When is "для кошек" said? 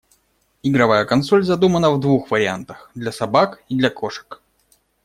3.75-4.41